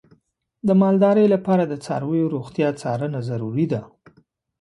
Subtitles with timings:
[0.67, 3.81] د مالدارۍ لپاره د څارویو روغتیا څارنه ضروري ده.